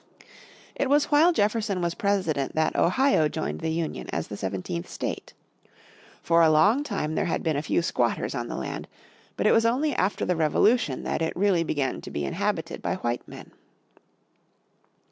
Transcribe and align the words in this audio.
It 0.73 0.89
was 0.89 1.11
while 1.11 1.31
Jefferson 1.31 1.79
was 1.79 1.93
President 1.93 2.55
in 2.55 2.59
1803 2.59 2.63
that 2.63 2.83
Ohio 3.15 3.27
joined 3.29 3.59
the 3.61 3.69
Union 3.69 4.09
as 4.11 4.29
the 4.29 4.35
seventeenth 4.35 4.89
state. 4.89 5.35
For 6.23 6.41
a 6.41 6.49
long 6.49 6.83
time 6.83 7.13
there 7.13 7.25
had 7.25 7.43
been 7.43 7.55
a 7.55 7.61
few 7.61 7.83
squatters 7.83 8.33
on 8.33 8.47
the 8.47 8.55
land. 8.57 8.87
But 9.37 9.45
it 9.45 9.51
was 9.51 9.63
only 9.63 9.93
after 9.93 10.25
the 10.25 10.35
Revolution 10.35 11.03
that 11.03 11.21
it 11.21 11.35
really 11.35 11.63
began 11.63 12.01
to 12.01 12.09
be 12.09 12.25
inhabited 12.25 12.81
by 12.81 12.95
white 12.95 13.27
men. 13.27 13.51